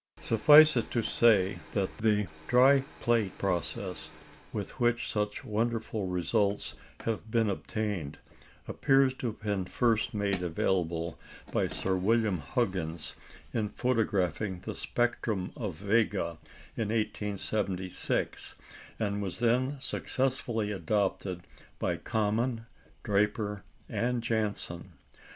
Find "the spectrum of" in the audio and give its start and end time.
14.61-15.75